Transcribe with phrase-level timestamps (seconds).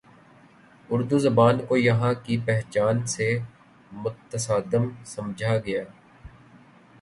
[0.89, 3.27] اردو زبان کو یہاں کی پہچان سے
[3.91, 5.83] متصادم سمجھا گیا